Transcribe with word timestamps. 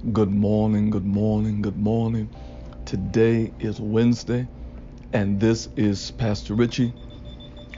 Good 0.00 0.30
morning, 0.30 0.88
good 0.88 1.04
morning, 1.04 1.60
good 1.60 1.76
morning. 1.76 2.30
Today 2.86 3.52
is 3.60 3.78
Wednesday, 3.78 4.48
and 5.12 5.38
this 5.38 5.68
is 5.76 6.10
Pastor 6.12 6.54
Richie. 6.54 6.94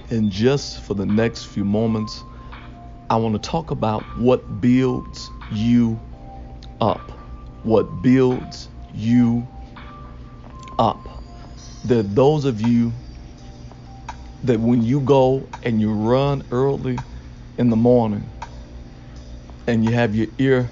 And 0.09 0.31
just 0.31 0.83
for 0.83 0.95
the 0.95 1.05
next 1.05 1.47
few 1.47 1.65
moments, 1.65 2.23
I 3.11 3.17
want 3.17 3.35
to 3.35 3.51
talk 3.51 3.73
about 3.73 4.05
what 4.19 4.61
builds 4.61 5.29
you 5.51 6.01
up. 6.81 7.11
What 7.65 8.03
builds 8.03 8.69
you 8.95 9.47
up. 10.79 11.25
There 11.85 12.05
those 12.05 12.45
of 12.45 12.61
you 12.61 12.93
that 14.45 14.61
when 14.61 14.83
you 14.83 15.01
go 15.01 15.49
and 15.65 15.81
you 15.81 15.93
run 15.93 16.45
early 16.53 16.99
in 17.59 17.69
the 17.69 17.77
morning 17.77 18.31
and 19.67 19.85
you 19.85 19.93
have 19.93 20.15
your 20.15 20.29
ear 20.39 20.71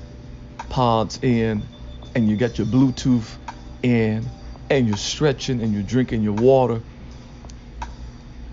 pods 0.71 1.19
in 1.23 1.69
and 2.15 2.29
you 2.29 2.37
got 2.37 2.57
your 2.57 2.67
Bluetooth 2.67 3.37
in 3.83 4.25
and 4.71 4.87
you're 4.87 4.97
stretching 4.97 5.61
and 5.61 5.75
you're 5.75 5.83
drinking 5.83 6.23
your 6.23 6.33
water, 6.33 6.81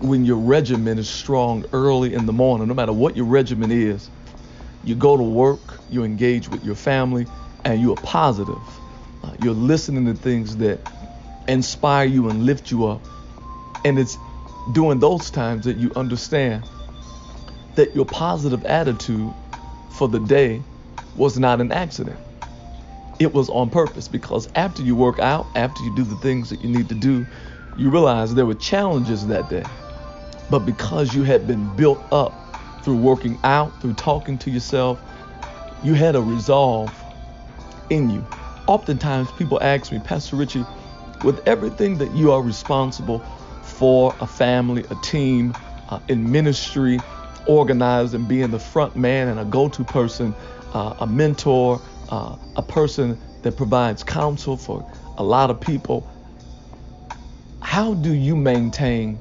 when 0.00 0.24
your 0.24 0.36
regimen 0.36 0.98
is 0.98 1.08
strong 1.08 1.64
early 1.72 2.12
in 2.14 2.26
the 2.26 2.32
morning, 2.32 2.68
no 2.68 2.74
matter 2.74 2.92
what 2.92 3.16
your 3.16 3.26
regimen 3.26 3.70
is, 3.70 4.10
you 4.84 4.94
go 4.94 5.16
to 5.16 5.22
work, 5.22 5.80
you 5.90 6.04
engage 6.04 6.48
with 6.48 6.64
your 6.64 6.74
family, 6.74 7.26
and 7.64 7.80
you 7.80 7.92
are 7.92 7.96
positive. 7.96 8.62
Uh, 9.22 9.34
you're 9.40 9.54
listening 9.54 10.06
to 10.06 10.14
things 10.14 10.56
that 10.58 10.80
inspire 11.48 12.06
you 12.06 12.28
and 12.28 12.44
lift 12.44 12.70
you 12.70 12.86
up. 12.86 13.06
And 13.84 13.98
it's 13.98 14.16
during 14.72 15.00
those 15.00 15.30
times 15.30 15.64
that 15.64 15.76
you 15.78 15.90
understand 15.96 16.64
that 17.74 17.94
your 17.94 18.04
positive 18.04 18.64
attitude 18.66 19.32
for 19.90 20.08
the 20.08 20.20
day 20.20 20.62
was 21.18 21.38
not 21.38 21.60
an 21.60 21.72
accident. 21.72 22.18
It 23.18 23.34
was 23.34 23.50
on 23.50 23.70
purpose 23.70 24.06
because 24.08 24.48
after 24.54 24.82
you 24.82 24.94
work 24.94 25.18
out, 25.18 25.46
after 25.56 25.82
you 25.82 25.94
do 25.94 26.04
the 26.04 26.16
things 26.16 26.48
that 26.50 26.62
you 26.62 26.70
need 26.70 26.88
to 26.88 26.94
do, 26.94 27.26
you 27.76 27.90
realize 27.90 28.34
there 28.34 28.46
were 28.46 28.54
challenges 28.54 29.26
that 29.26 29.50
day. 29.50 29.64
But 30.50 30.60
because 30.60 31.14
you 31.14 31.24
had 31.24 31.46
been 31.46 31.74
built 31.76 32.00
up 32.12 32.32
through 32.84 32.96
working 32.96 33.38
out, 33.42 33.80
through 33.80 33.94
talking 33.94 34.38
to 34.38 34.50
yourself, 34.50 35.00
you 35.82 35.94
had 35.94 36.14
a 36.14 36.22
resolve 36.22 36.92
in 37.90 38.08
you. 38.08 38.24
Oftentimes 38.66 39.30
people 39.32 39.58
ask 39.62 39.90
me, 39.90 39.98
Pastor 39.98 40.36
Richie, 40.36 40.64
with 41.24 41.46
everything 41.46 41.98
that 41.98 42.12
you 42.12 42.30
are 42.32 42.42
responsible 42.42 43.18
for 43.62 44.14
a 44.20 44.26
family, 44.26 44.84
a 44.90 44.94
team, 45.02 45.54
uh, 45.88 45.98
in 46.08 46.30
ministry, 46.30 47.00
organized 47.46 48.14
and 48.14 48.28
being 48.28 48.50
the 48.50 48.58
front 48.58 48.94
man 48.94 49.28
and 49.28 49.40
a 49.40 49.44
go 49.44 49.68
to 49.68 49.82
person, 49.84 50.34
uh, 50.72 50.94
a 51.00 51.06
mentor, 51.06 51.80
uh, 52.08 52.36
a 52.56 52.62
person 52.62 53.18
that 53.42 53.56
provides 53.56 54.02
counsel 54.02 54.56
for 54.56 54.84
a 55.16 55.22
lot 55.22 55.50
of 55.50 55.60
people. 55.60 56.08
How 57.60 57.94
do 57.94 58.12
you 58.12 58.36
maintain 58.36 59.18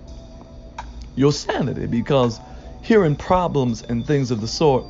your 1.15 1.31
sanity? 1.31 1.87
Because 1.87 2.39
hearing 2.81 3.15
problems 3.15 3.83
and 3.83 4.05
things 4.05 4.31
of 4.31 4.41
the 4.41 4.47
sort, 4.47 4.85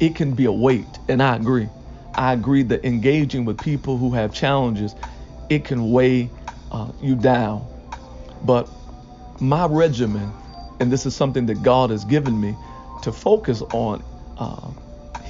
it 0.00 0.14
can 0.14 0.34
be 0.34 0.44
a 0.44 0.52
weight. 0.52 0.98
And 1.08 1.22
I 1.22 1.36
agree. 1.36 1.68
I 2.16 2.32
agree 2.32 2.62
that 2.64 2.84
engaging 2.84 3.44
with 3.44 3.60
people 3.60 3.96
who 3.96 4.12
have 4.12 4.32
challenges, 4.32 4.94
it 5.48 5.64
can 5.64 5.90
weigh 5.90 6.30
uh, 6.70 6.92
you 7.00 7.14
down. 7.16 7.66
But 8.44 8.68
my 9.40 9.66
regimen, 9.66 10.32
and 10.80 10.92
this 10.92 11.06
is 11.06 11.14
something 11.14 11.46
that 11.46 11.62
God 11.62 11.90
has 11.90 12.04
given 12.04 12.40
me 12.40 12.54
to 13.02 13.12
focus 13.12 13.62
on, 13.72 14.02
uh, 14.38 14.70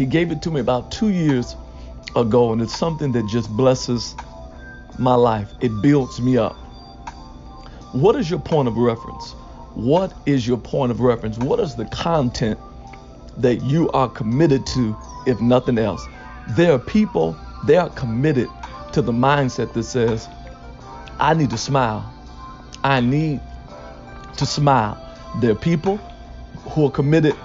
He 0.01 0.07
gave 0.07 0.33
it 0.33 0.41
to 0.45 0.51
me 0.51 0.61
about 0.61 0.91
two 0.91 1.11
years 1.11 1.57
ago, 2.17 2.55
and 2.55 2.63
it's 2.63 2.75
something 2.75 3.13
that 3.13 3.27
just 3.27 3.51
blesses 3.51 4.17
my 4.99 5.15
life. 5.15 5.53
It 5.61 5.83
builds 5.83 6.23
me 6.23 6.39
up. 6.39 6.55
What 7.93 8.17
is 8.17 8.31
your 8.31 8.39
point 8.39 8.67
of 8.67 8.79
reference? 8.79 9.33
What 9.75 10.15
is 10.25 10.49
your 10.49 10.57
point 10.57 10.91
of 10.91 11.01
reference? 11.01 11.37
What 11.37 11.61
is 11.61 11.75
the 11.75 11.85
content 11.85 12.59
that 13.37 13.57
you 13.57 13.91
are 13.91 14.09
committed 14.09 14.65
to, 14.69 14.97
if 15.27 15.39
nothing 15.43 15.77
else? 15.77 16.03
There 16.57 16.73
are 16.73 16.79
people, 16.79 17.37
they 17.67 17.77
are 17.77 17.91
committed 17.91 18.49
to 18.95 19.03
the 19.03 19.13
mindset 19.13 19.75
that 19.75 19.83
says, 19.83 20.31
I 21.19 21.35
need 21.35 21.51
to 21.51 21.59
smile. 21.59 22.11
I 22.83 23.01
need 23.01 23.43
to 24.39 24.47
smile. 24.47 24.97
There 25.43 25.51
are 25.51 25.57
people 25.57 25.99
who 26.71 26.87
are 26.87 26.91
committed 26.91 27.37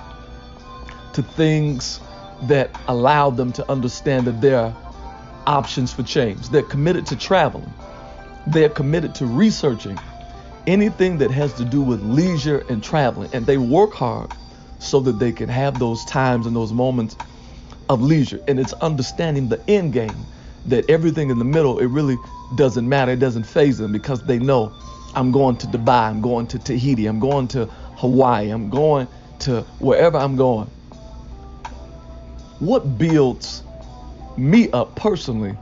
to 1.12 1.22
things 1.22 2.00
that 2.48 2.70
allow 2.88 3.30
them 3.30 3.52
to 3.54 3.72
understand 3.72 4.28
that 4.28 4.42
there 4.42 4.60
are 4.60 4.76
options 5.48 5.94
for 5.94 6.04
change. 6.04 6.50
They're 6.50 6.64
committed 6.64 7.06
to 7.08 7.16
traveling. 7.16 7.72
They're 8.48 8.70
committed 8.70 9.16
to 9.16 9.26
researching 9.26 10.00
anything 10.68 11.18
that 11.20 11.32
has 11.32 11.54
to 11.54 11.66
do 11.66 11.82
with 11.82 12.02
leisure 12.02 12.66
and 12.70 12.84
traveling. 12.84 13.30
And 13.34 13.46
they 13.46 13.58
work 13.58 13.94
hard 13.94 14.32
so 14.80 15.00
that 15.02 15.20
they 15.20 15.32
can 15.32 15.50
have 15.50 15.80
those 15.80 16.04
times 16.06 16.46
and 16.46 16.56
those 16.56 16.74
moments 16.74 17.16
of 17.90 18.02
leisure. 18.02 18.42
And 18.48 18.60
it's 18.60 18.74
understanding 18.74 19.50
the 19.50 19.62
end 19.68 19.94
game 19.94 20.16
that 20.68 20.90
everything 20.90 21.30
in 21.30 21.40
the 21.40 21.46
middle, 21.46 21.80
it 21.80 21.88
really 21.88 22.18
doesn't 22.56 22.88
matter. 22.88 23.12
It 23.12 23.20
doesn't 23.20 23.46
phase 23.46 23.78
them 23.78 23.92
because 23.92 24.24
they 24.24 24.40
know 24.40 24.74
I'm 25.16 25.32
going 25.32 25.58
to 25.58 25.68
Dubai, 25.68 26.10
I'm 26.10 26.22
going 26.22 26.48
to 26.48 26.60
Tahiti, 26.60 27.06
I'm 27.08 27.20
going 27.20 27.48
to 27.50 27.66
Hawaii, 27.98 28.50
I'm 28.50 28.70
going 28.70 29.08
to 29.40 29.62
wherever 29.80 30.18
I'm 30.18 30.36
going. 30.36 30.70
What 32.60 32.98
builds 32.98 33.64
me 34.38 34.72
up 34.72 34.96
personally 34.96 35.58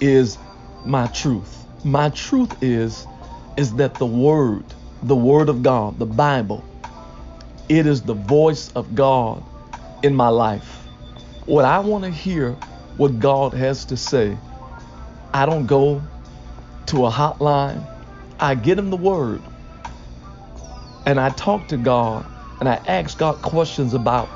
is 0.00 0.38
my 0.84 1.06
truth. 1.08 1.64
My 1.84 2.10
truth 2.10 2.60
is 2.62 3.06
is 3.56 3.74
that 3.74 3.94
the 3.94 4.06
word, 4.06 4.64
the 5.02 5.16
word 5.16 5.48
of 5.48 5.62
God, 5.62 5.98
the 5.98 6.06
Bible, 6.06 6.64
it 7.68 7.86
is 7.86 8.02
the 8.02 8.14
voice 8.14 8.70
of 8.74 8.94
God 8.94 9.44
in 10.02 10.14
my 10.14 10.28
life. 10.28 10.86
What 11.46 11.64
I 11.64 11.78
want 11.80 12.04
to 12.04 12.10
hear 12.10 12.56
what 12.96 13.20
God 13.20 13.54
has 13.54 13.84
to 13.86 13.96
say. 13.96 14.36
I 15.32 15.46
don't 15.46 15.66
go 15.66 16.02
to 16.86 17.06
a 17.06 17.10
hotline. 17.10 17.86
I 18.40 18.54
get 18.56 18.78
him 18.78 18.90
the 18.90 18.96
word. 18.96 19.40
And 21.06 21.20
I 21.20 21.30
talk 21.30 21.68
to 21.68 21.76
God 21.76 22.26
and 22.60 22.68
I 22.68 22.74
ask 22.86 23.18
God 23.18 23.36
questions 23.36 23.94
about 23.94 24.28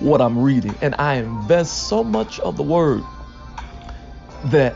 what 0.00 0.20
I'm 0.20 0.38
reading. 0.38 0.74
And 0.80 0.94
I 0.98 1.14
invest 1.14 1.88
so 1.88 2.04
much 2.04 2.40
of 2.40 2.56
the 2.56 2.62
word 2.62 3.02
that 4.46 4.74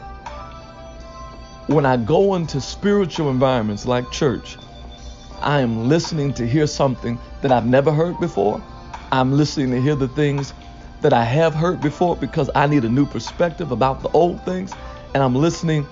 when 1.66 1.84
I 1.84 1.96
go 1.96 2.34
into 2.34 2.60
spiritual 2.60 3.28
environments 3.28 3.86
like 3.86 4.10
church, 4.10 4.56
I 5.40 5.60
am 5.60 5.88
listening 5.88 6.32
to 6.34 6.46
hear 6.46 6.66
something 6.66 7.18
that 7.42 7.52
I've 7.52 7.66
never 7.66 7.92
heard 7.92 8.18
before. 8.20 8.62
I'm 9.12 9.32
listening 9.32 9.70
to 9.72 9.80
hear 9.80 9.94
the 9.94 10.08
things 10.08 10.52
that 11.00 11.12
I 11.12 11.24
have 11.24 11.54
heard 11.54 11.80
before 11.80 12.16
because 12.16 12.50
I 12.54 12.66
need 12.66 12.84
a 12.84 12.88
new 12.88 13.06
perspective 13.06 13.70
about 13.70 14.02
the 14.02 14.08
old 14.10 14.44
things. 14.44 14.72
And 15.14 15.22
I'm 15.22 15.34
listening 15.34 15.86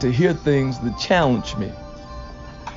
to 0.00 0.10
hear 0.10 0.34
things 0.34 0.78
that 0.80 0.98
challenge 0.98 1.56
me. 1.56 1.72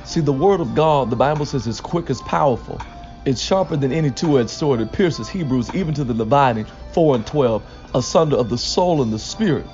See, 0.04 0.20
the 0.20 0.32
Word 0.32 0.60
of 0.60 0.74
God, 0.74 1.10
the 1.10 1.16
Bible 1.16 1.46
says, 1.46 1.66
is 1.66 1.80
quick 1.80 2.10
as 2.10 2.20
powerful. 2.22 2.80
It's 3.24 3.40
sharper 3.40 3.76
than 3.76 3.92
any 3.92 4.10
two 4.10 4.38
edged 4.38 4.50
sword. 4.50 4.80
It 4.80 4.92
pierces 4.92 5.28
Hebrews 5.28 5.74
even 5.74 5.94
to 5.94 6.04
the 6.04 6.12
dividing, 6.12 6.66
4 6.92 7.16
and 7.16 7.26
12, 7.26 7.62
asunder 7.94 8.36
of 8.36 8.50
the 8.50 8.58
soul 8.58 9.02
and 9.02 9.12
the 9.12 9.18
spirit. 9.18 9.66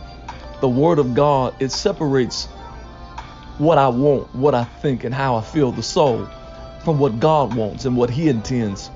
The 0.61 0.69
Word 0.69 1.01
of 1.01 1.15
God, 1.15 1.55
it 1.61 1.73
separates 1.73 2.47
what 3.59 3.77
I 3.77 3.89
want, 3.89 4.33
what 4.35 4.55
I 4.55 4.65
think, 4.65 5.05
and 5.05 5.13
how 5.13 5.35
I 5.35 5.43
feel, 5.43 5.73
the 5.73 5.83
soul, 5.83 6.29
from 6.85 6.99
what 6.99 7.19
God 7.19 7.55
wants 7.55 7.87
and 7.87 7.97
what 7.97 8.09
He 8.09 8.29
intends 8.29 8.91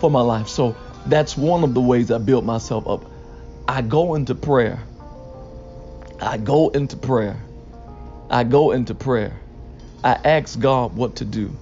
for 0.00 0.10
my 0.10 0.20
life. 0.20 0.48
So 0.48 0.76
that's 1.06 1.36
one 1.36 1.62
of 1.62 1.74
the 1.74 1.80
ways 1.80 2.10
I 2.10 2.18
build 2.18 2.44
myself 2.44 2.88
up. 2.88 3.04
I 3.68 3.82
go 3.82 4.16
into 4.16 4.34
prayer. 4.34 4.82
I 6.20 6.38
go 6.38 6.70
into 6.70 6.96
prayer. 6.96 7.40
I 8.30 8.44
go 8.44 8.72
into 8.72 8.94
prayer. 8.94 9.38
I 10.02 10.18
ask 10.24 10.58
God 10.58 10.96
what 10.96 11.16
to 11.16 11.24
do. 11.24 11.56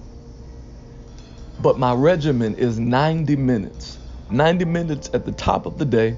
But 1.61 1.77
my 1.77 1.93
regimen 1.93 2.55
is 2.55 2.79
90 2.79 3.35
minutes. 3.35 3.99
90 4.31 4.65
minutes 4.65 5.09
at 5.13 5.25
the 5.25 5.31
top 5.31 5.65
of 5.65 5.77
the 5.77 5.85
day 5.85 6.17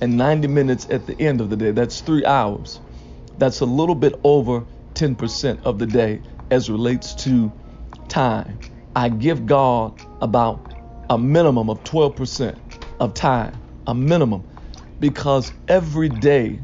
and 0.00 0.16
90 0.16 0.48
minutes 0.48 0.86
at 0.90 1.06
the 1.06 1.20
end 1.20 1.40
of 1.40 1.50
the 1.50 1.56
day. 1.56 1.72
That's 1.72 2.00
three 2.00 2.24
hours. 2.24 2.80
That's 3.38 3.60
a 3.60 3.66
little 3.66 3.94
bit 3.94 4.18
over 4.24 4.64
10% 4.94 5.62
of 5.64 5.78
the 5.78 5.86
day 5.86 6.22
as 6.50 6.70
relates 6.70 7.14
to 7.14 7.52
time. 8.08 8.58
I 8.94 9.08
give 9.08 9.46
God 9.46 10.00
about 10.20 10.74
a 11.10 11.18
minimum 11.18 11.68
of 11.68 11.82
12% 11.84 12.58
of 13.00 13.14
time, 13.14 13.60
a 13.86 13.94
minimum, 13.94 14.44
because 15.00 15.52
every 15.68 16.08
day 16.08 16.60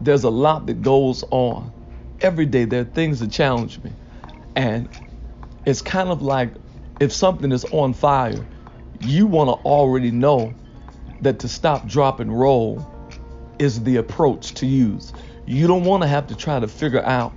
there's 0.00 0.24
a 0.24 0.30
lot 0.30 0.66
that 0.66 0.82
goes 0.82 1.24
on. 1.30 1.72
Every 2.20 2.46
day 2.46 2.64
there 2.64 2.82
are 2.82 2.84
things 2.84 3.20
that 3.20 3.30
challenge 3.30 3.82
me. 3.82 3.92
And 4.56 4.88
it's 5.64 5.82
kind 5.82 6.08
of 6.08 6.22
like 6.22 6.52
if 7.00 7.12
something 7.12 7.50
is 7.50 7.64
on 7.64 7.94
fire, 7.94 8.46
you 9.00 9.26
want 9.26 9.48
to 9.48 9.54
already 9.64 10.10
know 10.10 10.54
that 11.22 11.40
to 11.40 11.48
stop, 11.48 11.88
drop, 11.88 12.20
and 12.20 12.38
roll 12.38 12.86
is 13.58 13.82
the 13.82 13.96
approach 13.96 14.54
to 14.54 14.66
use. 14.66 15.12
You 15.46 15.66
don't 15.66 15.84
want 15.84 16.02
to 16.02 16.08
have 16.08 16.26
to 16.28 16.36
try 16.36 16.60
to 16.60 16.68
figure 16.68 17.02
out 17.02 17.32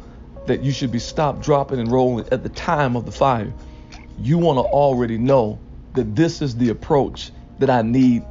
that 0.45 0.62
you 0.63 0.71
should 0.71 0.92
be 0.92 1.00
stopped, 1.00 1.42
dropping, 1.42 1.80
and 1.80 1.89
rolling 1.89 2.27
at 2.31 2.44
the 2.44 2.50
time 2.50 2.95
of 2.98 3.06
the 3.06 3.12
fire. 3.12 3.54
You 4.19 4.38
want 4.38 4.57
to 4.57 4.63
already 4.63 5.18
know 5.18 5.60
that 5.94 6.15
this 6.15 6.42
is 6.42 6.57
the 6.57 6.69
approach 6.69 7.31
that 7.60 7.69
I 7.69 7.81
need 7.81 8.24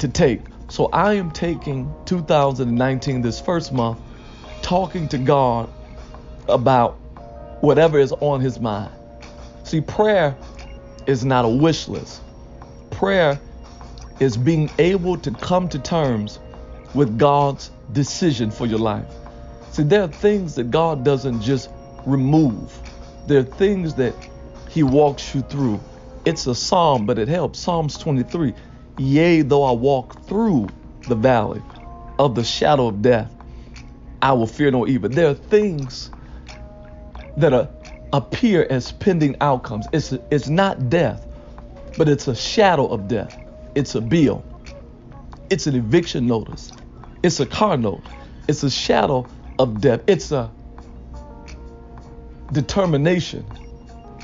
to 0.00 0.08
take. 0.08 0.40
So 0.68 0.86
I 0.86 1.14
am 1.14 1.30
taking 1.30 1.92
2019, 2.06 3.22
this 3.22 3.40
first 3.40 3.72
month, 3.72 3.98
talking 4.62 5.08
to 5.08 5.18
God 5.18 5.70
about 6.48 6.94
whatever 7.62 7.98
is 7.98 8.12
on 8.12 8.40
his 8.40 8.58
mind. 8.58 8.93
See, 9.64 9.80
prayer 9.80 10.36
is 11.06 11.24
not 11.24 11.44
a 11.44 11.48
wish 11.48 11.88
list. 11.88 12.22
Prayer 12.90 13.40
is 14.20 14.36
being 14.36 14.70
able 14.78 15.16
to 15.18 15.30
come 15.32 15.68
to 15.70 15.78
terms 15.78 16.38
with 16.94 17.18
God's 17.18 17.70
decision 17.92 18.50
for 18.50 18.66
your 18.66 18.78
life. 18.78 19.08
See, 19.70 19.82
there 19.82 20.02
are 20.02 20.08
things 20.08 20.54
that 20.56 20.70
God 20.70 21.04
doesn't 21.04 21.40
just 21.40 21.70
remove, 22.06 22.80
there 23.26 23.40
are 23.40 23.44
things 23.44 23.94
that 23.94 24.14
He 24.68 24.82
walks 24.82 25.34
you 25.34 25.42
through. 25.42 25.80
It's 26.26 26.46
a 26.46 26.54
psalm, 26.54 27.06
but 27.06 27.18
it 27.18 27.28
helps. 27.28 27.58
Psalms 27.58 27.98
23 27.98 28.54
Yea, 28.96 29.42
though 29.42 29.64
I 29.64 29.72
walk 29.72 30.26
through 30.26 30.72
the 31.06 31.16
valley 31.16 31.62
of 32.18 32.34
the 32.34 32.44
shadow 32.44 32.88
of 32.88 33.02
death, 33.02 33.32
I 34.22 34.32
will 34.34 34.46
fear 34.46 34.70
no 34.70 34.86
evil. 34.86 35.08
There 35.08 35.28
are 35.28 35.34
things 35.34 36.10
that 37.36 37.52
are, 37.52 37.68
appear 38.14 38.64
as 38.70 38.92
pending 38.92 39.36
outcomes. 39.40 39.86
It's, 39.92 40.12
it's 40.30 40.48
not 40.48 40.88
death, 40.88 41.26
but 41.98 42.08
it's 42.08 42.28
a 42.28 42.34
shadow 42.34 42.86
of 42.86 43.08
death. 43.08 43.36
It's 43.74 43.96
a 43.96 44.00
bill. 44.00 44.44
It's 45.50 45.66
an 45.66 45.74
eviction 45.74 46.26
notice. 46.28 46.70
It's 47.24 47.40
a 47.40 47.46
car 47.46 47.76
note. 47.76 48.04
It's 48.46 48.62
a 48.62 48.70
shadow 48.70 49.26
of 49.58 49.80
death. 49.80 50.00
It's 50.06 50.30
a 50.30 50.52
determination. 52.52 53.44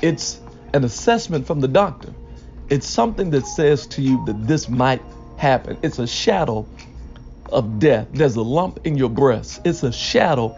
It's 0.01 0.39
an 0.73 0.85
assessment 0.85 1.45
from 1.45 1.59
the 1.59 1.67
doctor. 1.67 2.13
It's 2.69 2.87
something 2.87 3.29
that 3.31 3.45
says 3.45 3.85
to 3.87 4.01
you 4.01 4.23
that 4.25 4.47
this 4.47 4.69
might 4.69 5.01
happen. 5.35 5.77
It's 5.83 5.99
a 5.99 6.07
shadow 6.07 6.65
of 7.51 7.79
death. 7.79 8.07
There's 8.13 8.37
a 8.37 8.41
lump 8.41 8.79
in 8.85 8.97
your 8.97 9.09
breast. 9.09 9.59
It's 9.65 9.83
a 9.83 9.91
shadow 9.91 10.55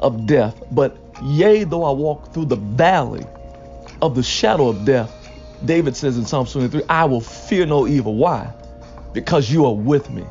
of 0.00 0.26
death. 0.26 0.60
But 0.72 0.98
yea, 1.22 1.64
though 1.64 1.84
I 1.84 1.90
walk 1.90 2.32
through 2.32 2.46
the 2.46 2.56
valley 2.56 3.26
of 4.00 4.14
the 4.14 4.22
shadow 4.22 4.68
of 4.68 4.84
death, 4.84 5.10
David 5.64 5.96
says 5.96 6.18
in 6.18 6.26
Psalm 6.26 6.46
23, 6.46 6.82
I 6.88 7.04
will 7.04 7.20
fear 7.20 7.66
no 7.66 7.86
evil. 7.86 8.16
Why? 8.16 8.52
Because 9.12 9.50
you 9.50 9.66
are 9.66 9.74
with 9.74 10.10
me. 10.10 10.22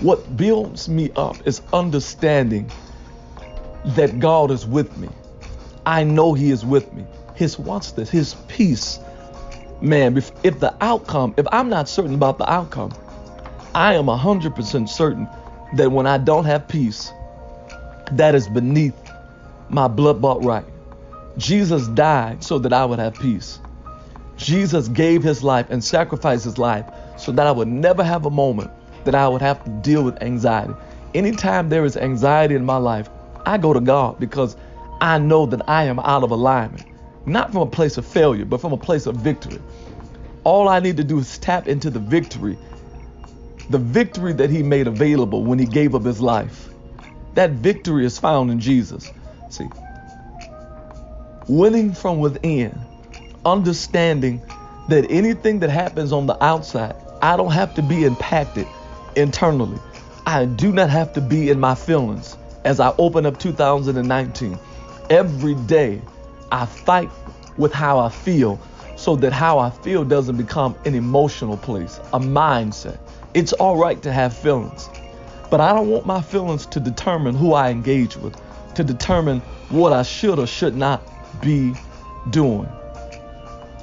What 0.00 0.36
builds 0.36 0.88
me 0.88 1.10
up 1.16 1.36
is 1.46 1.62
understanding 1.72 2.70
that 3.84 4.18
God 4.18 4.50
is 4.50 4.66
with 4.66 4.96
me. 4.96 5.08
I 5.86 6.04
know 6.04 6.32
He 6.32 6.50
is 6.50 6.64
with 6.64 6.92
me. 6.92 7.04
His 7.34 7.58
what's 7.58 7.92
this? 7.92 8.10
His 8.10 8.34
peace. 8.48 8.98
Man, 9.80 10.16
if, 10.16 10.32
if 10.42 10.60
the 10.60 10.74
outcome, 10.80 11.34
if 11.36 11.46
I'm 11.52 11.68
not 11.68 11.88
certain 11.88 12.14
about 12.14 12.38
the 12.38 12.50
outcome, 12.50 12.92
I 13.74 13.94
am 13.94 14.06
100% 14.06 14.88
certain 14.88 15.28
that 15.74 15.90
when 15.90 16.06
I 16.06 16.18
don't 16.18 16.44
have 16.44 16.66
peace, 16.68 17.12
that 18.12 18.34
is 18.34 18.48
beneath 18.48 18.94
my 19.68 19.88
blood 19.88 20.20
bought 20.20 20.42
right. 20.42 20.64
Jesus 21.36 21.88
died 21.88 22.44
so 22.44 22.58
that 22.58 22.72
I 22.72 22.84
would 22.84 22.98
have 22.98 23.18
peace. 23.18 23.60
Jesus 24.36 24.88
gave 24.88 25.22
his 25.22 25.42
life 25.42 25.66
and 25.70 25.82
sacrificed 25.82 26.44
his 26.44 26.58
life 26.58 26.86
so 27.16 27.32
that 27.32 27.46
I 27.46 27.52
would 27.52 27.68
never 27.68 28.04
have 28.04 28.26
a 28.26 28.30
moment 28.30 28.70
that 29.04 29.14
I 29.14 29.28
would 29.28 29.42
have 29.42 29.62
to 29.64 29.70
deal 29.70 30.02
with 30.02 30.22
anxiety. 30.22 30.74
Anytime 31.14 31.68
there 31.68 31.84
is 31.84 31.96
anxiety 31.96 32.54
in 32.54 32.64
my 32.64 32.76
life, 32.76 33.08
I 33.46 33.58
go 33.58 33.72
to 33.72 33.80
God 33.80 34.18
because 34.18 34.56
I 35.00 35.18
know 35.18 35.46
that 35.46 35.68
I 35.68 35.84
am 35.84 35.98
out 36.00 36.24
of 36.24 36.30
alignment. 36.30 36.84
Not 37.26 37.52
from 37.52 37.62
a 37.62 37.66
place 37.66 37.96
of 37.96 38.06
failure, 38.06 38.44
but 38.44 38.60
from 38.60 38.72
a 38.72 38.76
place 38.76 39.06
of 39.06 39.16
victory. 39.16 39.60
All 40.44 40.68
I 40.68 40.80
need 40.80 40.96
to 40.98 41.04
do 41.04 41.18
is 41.18 41.38
tap 41.38 41.68
into 41.68 41.90
the 41.90 41.98
victory, 41.98 42.58
the 43.70 43.78
victory 43.78 44.32
that 44.34 44.50
He 44.50 44.62
made 44.62 44.86
available 44.86 45.44
when 45.44 45.58
He 45.58 45.66
gave 45.66 45.94
up 45.94 46.04
His 46.04 46.20
life. 46.20 46.68
That 47.34 47.50
victory 47.50 48.04
is 48.04 48.18
found 48.18 48.50
in 48.50 48.60
Jesus. 48.60 49.12
See, 49.48 49.68
winning 51.48 51.92
from 51.92 52.20
within, 52.20 52.78
understanding 53.44 54.42
that 54.88 55.10
anything 55.10 55.60
that 55.60 55.70
happens 55.70 56.12
on 56.12 56.26
the 56.26 56.42
outside, 56.42 56.96
I 57.22 57.36
don't 57.36 57.52
have 57.52 57.74
to 57.74 57.82
be 57.82 58.04
impacted 58.04 58.66
internally. 59.16 59.78
I 60.26 60.46
do 60.46 60.72
not 60.72 60.90
have 60.90 61.12
to 61.14 61.20
be 61.20 61.50
in 61.50 61.60
my 61.60 61.74
feelings 61.74 62.36
as 62.64 62.80
I 62.80 62.94
open 62.98 63.26
up 63.26 63.38
2019. 63.38 64.58
Every 65.10 65.54
day, 65.54 66.00
I 66.50 66.66
fight 66.66 67.10
with 67.56 67.72
how 67.72 67.98
I 67.98 68.08
feel 68.08 68.60
so 68.96 69.16
that 69.16 69.32
how 69.32 69.58
I 69.58 69.70
feel 69.70 70.04
doesn't 70.04 70.36
become 70.36 70.76
an 70.84 70.94
emotional 70.94 71.56
place, 71.56 71.98
a 72.12 72.20
mindset. 72.20 72.98
It's 73.34 73.52
all 73.52 73.76
right 73.76 74.00
to 74.02 74.12
have 74.12 74.36
feelings, 74.36 74.88
but 75.50 75.60
I 75.60 75.72
don't 75.72 75.88
want 75.88 76.06
my 76.06 76.20
feelings 76.20 76.66
to 76.66 76.80
determine 76.80 77.34
who 77.34 77.54
I 77.54 77.70
engage 77.70 78.16
with, 78.16 78.36
to 78.74 78.84
determine 78.84 79.40
what 79.68 79.92
I 79.92 80.02
should 80.02 80.38
or 80.38 80.46
should 80.46 80.76
not 80.76 81.02
be 81.40 81.74
doing. 82.30 82.68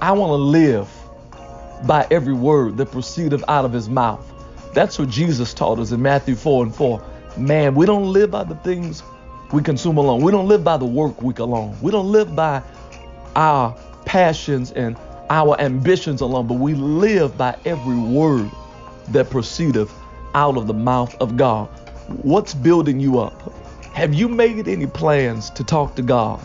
I 0.01 0.11
want 0.13 0.31
to 0.31 0.35
live 0.35 0.89
by 1.85 2.07
every 2.11 2.33
word 2.33 2.77
that 2.77 2.91
proceedeth 2.91 3.43
out 3.47 3.65
of 3.65 3.73
his 3.73 3.89
mouth. 3.89 4.25
That's 4.73 4.97
what 4.97 5.09
Jesus 5.09 5.53
taught 5.53 5.79
us 5.79 5.91
in 5.91 6.01
Matthew 6.01 6.35
4 6.35 6.63
and 6.65 6.75
4. 6.75 7.03
Man, 7.37 7.75
we 7.75 7.85
don't 7.85 8.11
live 8.11 8.31
by 8.31 8.43
the 8.43 8.55
things 8.55 9.03
we 9.51 9.61
consume 9.61 9.97
alone. 9.97 10.21
We 10.21 10.31
don't 10.31 10.47
live 10.47 10.63
by 10.63 10.77
the 10.77 10.85
work 10.85 11.21
week 11.21 11.39
alone. 11.39 11.77
We 11.81 11.91
don't 11.91 12.11
live 12.11 12.35
by 12.35 12.63
our 13.35 13.75
passions 14.05 14.71
and 14.71 14.97
our 15.29 15.59
ambitions 15.59 16.21
alone, 16.21 16.47
but 16.47 16.55
we 16.55 16.73
live 16.73 17.37
by 17.37 17.57
every 17.65 17.97
word 17.97 18.49
that 19.09 19.29
proceedeth 19.29 19.93
out 20.33 20.57
of 20.57 20.68
the 20.68 20.74
mouth 20.74 21.16
of 21.22 21.38
God. 21.38 21.68
What's 22.24 22.54
building 22.54 23.00
you 23.00 23.19
up? 23.19 23.54
Have 23.94 24.13
you 24.13 24.28
made 24.30 24.68
any 24.68 24.88
plans 24.88 25.50
to 25.51 25.63
talk 25.63 25.95
to 25.95 26.01
God? 26.01 26.44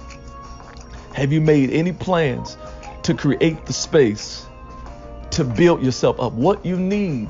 Have 1.15 1.33
you 1.33 1.41
made 1.41 1.71
any 1.71 1.93
plans 1.93 2.56
to 3.05 3.15
create 3.15 3.67
the 3.67 3.73
space 3.73 4.47
to 5.31 5.44
build 5.44 5.83
yourself 5.83 6.21
up? 6.21 6.33
What 6.33 6.65
you 6.67 6.77
need 6.77 7.29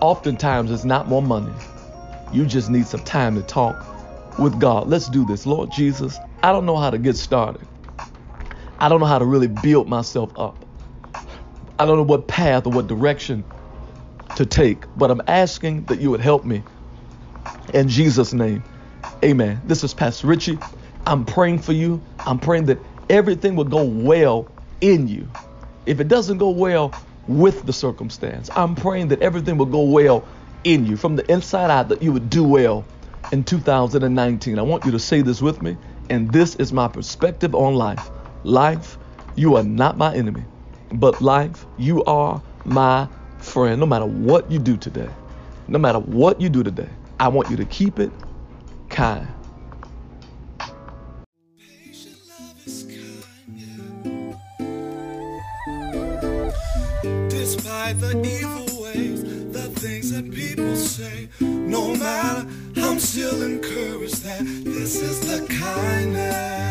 oftentimes 0.00 0.70
is 0.70 0.84
not 0.84 1.08
more 1.08 1.22
money. 1.22 1.52
You 2.32 2.46
just 2.46 2.70
need 2.70 2.86
some 2.86 3.04
time 3.04 3.34
to 3.34 3.42
talk 3.42 3.84
with 4.38 4.58
God. 4.58 4.88
Let's 4.88 5.08
do 5.08 5.24
this. 5.26 5.44
Lord 5.44 5.70
Jesus, 5.70 6.18
I 6.42 6.52
don't 6.52 6.64
know 6.64 6.76
how 6.76 6.90
to 6.90 6.98
get 6.98 7.16
started. 7.16 7.66
I 8.78 8.88
don't 8.88 9.00
know 9.00 9.06
how 9.06 9.18
to 9.18 9.26
really 9.26 9.48
build 9.48 9.88
myself 9.88 10.32
up. 10.38 10.64
I 11.78 11.84
don't 11.84 11.96
know 11.96 12.04
what 12.04 12.28
path 12.28 12.66
or 12.66 12.72
what 12.72 12.86
direction 12.86 13.44
to 14.36 14.46
take, 14.46 14.86
but 14.96 15.10
I'm 15.10 15.22
asking 15.26 15.84
that 15.86 16.00
you 16.00 16.10
would 16.10 16.20
help 16.20 16.44
me. 16.44 16.62
In 17.74 17.88
Jesus' 17.88 18.32
name, 18.32 18.64
amen. 19.24 19.60
This 19.64 19.84
is 19.84 19.94
Pastor 19.94 20.26
Richie. 20.26 20.58
I'm 21.06 21.24
praying 21.24 21.60
for 21.60 21.72
you. 21.72 22.02
I'm 22.26 22.38
praying 22.38 22.66
that 22.66 22.78
everything 23.10 23.56
will 23.56 23.64
go 23.64 23.84
well 23.84 24.48
in 24.80 25.08
you. 25.08 25.28
If 25.86 26.00
it 26.00 26.08
doesn't 26.08 26.38
go 26.38 26.50
well 26.50 26.94
with 27.26 27.64
the 27.66 27.72
circumstance, 27.72 28.50
I'm 28.56 28.74
praying 28.74 29.08
that 29.08 29.20
everything 29.20 29.58
will 29.58 29.66
go 29.66 29.82
well 29.82 30.28
in 30.64 30.86
you 30.86 30.96
from 30.96 31.16
the 31.16 31.30
inside 31.30 31.70
out, 31.70 31.88
that 31.88 32.02
you 32.02 32.12
would 32.12 32.30
do 32.30 32.44
well 32.44 32.86
in 33.32 33.44
2019. 33.44 34.58
I 34.58 34.62
want 34.62 34.84
you 34.84 34.92
to 34.92 34.98
say 34.98 35.22
this 35.22 35.42
with 35.42 35.60
me, 35.62 35.76
and 36.10 36.32
this 36.32 36.54
is 36.56 36.72
my 36.72 36.88
perspective 36.88 37.54
on 37.54 37.74
life. 37.74 38.10
Life, 38.44 38.98
you 39.34 39.56
are 39.56 39.62
not 39.62 39.98
my 39.98 40.14
enemy, 40.14 40.44
but 40.92 41.20
life, 41.20 41.66
you 41.78 42.04
are 42.04 42.42
my 42.64 43.08
friend. 43.42 43.78
No 43.80 43.86
matter 43.86 44.06
what 44.06 44.50
you 44.50 44.58
do 44.58 44.76
today, 44.76 45.08
no 45.68 45.78
matter 45.78 45.98
what 45.98 46.40
you 46.40 46.48
do 46.48 46.62
today, 46.62 46.88
I 47.20 47.28
want 47.28 47.50
you 47.50 47.56
to 47.56 47.64
keep 47.66 47.98
it 47.98 48.10
kind. 48.88 49.26
Despite 57.28 58.00
the 58.00 58.20
evil 58.24 58.82
ways, 58.82 59.22
the 59.52 59.68
things 59.80 60.12
that 60.12 60.30
people 60.30 60.76
say, 60.76 61.28
no 61.40 61.94
matter, 61.96 62.48
I'm 62.76 62.98
still 62.98 63.42
encouraged 63.42 64.22
that 64.22 64.40
this 64.40 65.00
is 65.00 65.20
the 65.20 65.46
kindness. 65.52 66.61